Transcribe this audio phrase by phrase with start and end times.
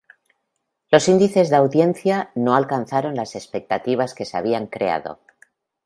[0.89, 5.19] Los índices de audiencia no alcanzaron las expectativas que se habían creado.